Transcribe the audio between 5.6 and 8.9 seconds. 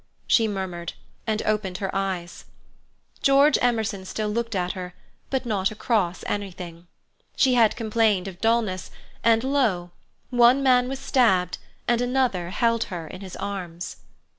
across anything. She had complained of dullness,